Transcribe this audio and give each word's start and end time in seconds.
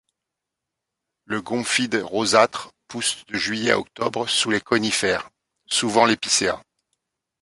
Le 1.25 1.43
gomphide 1.43 2.01
rosâtre 2.03 2.71
pousse 2.87 3.23
de 3.27 3.37
juillet 3.37 3.69
à 3.69 3.79
octobre 3.79 4.27
sous 4.27 4.49
les 4.49 4.59
conifères, 4.59 5.29
souvent 5.67 6.05
l'épicéa. 6.07 6.59